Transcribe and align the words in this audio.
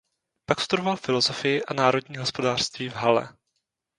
Pak 0.45 0.61
studoval 0.61 0.95
filozofii 0.97 1.65
a 1.65 1.73
národní 1.73 2.17
hospodářství 2.17 2.89
v 2.89 2.93
Halle. 2.95 3.29